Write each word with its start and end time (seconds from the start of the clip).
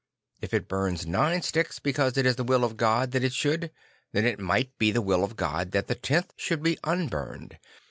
If 0.41 0.51
it 0.51 0.67
burns 0.67 1.05
nine 1.05 1.43
sticks 1.43 1.77
because 1.77 2.17
it 2.17 2.25
is 2.25 2.35
the 2.35 2.43
will 2.43 2.63
of 2.63 2.75
God 2.75 3.11
that 3.11 3.23
it 3.23 3.33
should, 3.33 3.69
then 4.13 4.25
it 4.25 4.39
might 4.39 4.75
be 4.79 4.89
the 4.89 4.99
will 4.99 5.23
of 5.23 5.35
God 5.35 5.73
that 5.73 5.85
the 5.85 5.93
tenth 5.93 6.33
should 6.37 6.63
be 6.63 6.79
unburned. 6.83 7.59